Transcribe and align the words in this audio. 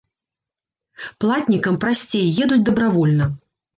Платнікам 1.23 1.77
прасцей, 1.85 2.27
едуць 2.47 2.63
дабравольна. 2.71 3.25